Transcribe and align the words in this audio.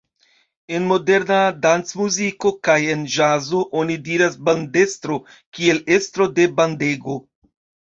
En 0.77 0.87
moderna 0.91 1.37
dancmuziko 1.65 2.53
kaj 2.69 2.79
en 2.95 3.05
ĵazo 3.19 3.63
oni 3.83 4.01
diras 4.11 4.41
bandestro 4.51 5.23
kiel 5.37 5.87
estro 6.01 6.33
de 6.39 6.53
bandego. 6.61 7.23